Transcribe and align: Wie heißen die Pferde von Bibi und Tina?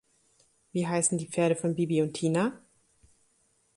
Wie 0.71 0.87
heißen 0.87 1.19
die 1.19 1.27
Pferde 1.27 1.55
von 1.55 1.75
Bibi 1.75 2.01
und 2.01 2.13
Tina? 2.15 2.59